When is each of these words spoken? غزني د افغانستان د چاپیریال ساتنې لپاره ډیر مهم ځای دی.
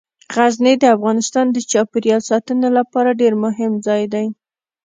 غزني 0.35 0.73
د 0.79 0.83
افغانستان 0.95 1.45
د 1.51 1.57
چاپیریال 1.71 2.21
ساتنې 2.29 2.69
لپاره 2.77 3.17
ډیر 3.21 3.33
مهم 3.43 3.71
ځای 3.87 4.03
دی. 4.13 4.27